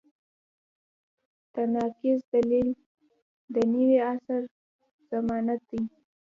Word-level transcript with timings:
تناقض 1.53 2.19
دلیل 2.33 2.69
د 3.53 3.55
نوي 3.73 3.97
عصر 4.11 4.41
الزامات 4.97 5.61
دي. 5.69 5.81